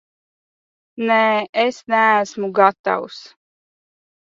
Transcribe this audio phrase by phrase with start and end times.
[1.09, 1.17] Nē,
[1.65, 3.23] es neesmu gatavs.